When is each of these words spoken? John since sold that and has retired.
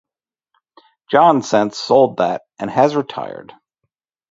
John 1.11 1.43
since 1.43 1.77
sold 1.77 2.17
that 2.17 2.41
and 2.57 2.71
has 2.71 2.95
retired. 2.95 3.53